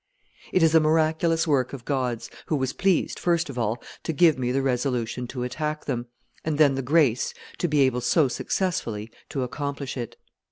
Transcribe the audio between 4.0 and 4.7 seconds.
to give me the